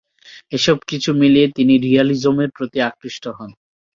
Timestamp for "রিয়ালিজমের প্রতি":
1.85-2.77